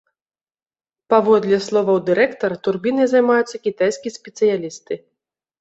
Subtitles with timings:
[1.13, 4.93] Паводле словаў дырэктара, турбінай займаюцца кітайскія спецыялісты.